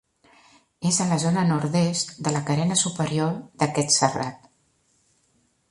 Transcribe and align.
És 0.91 0.95
a 1.03 1.05
la 1.09 1.17
zona 1.23 1.43
nord-est 1.49 2.15
de 2.29 2.33
la 2.37 2.41
carena 2.49 2.79
superior 2.85 3.37
d'aquest 3.61 3.95
serrat. 3.99 4.53